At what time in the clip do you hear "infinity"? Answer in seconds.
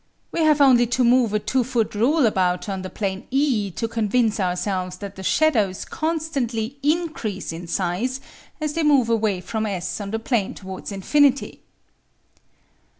10.91-11.59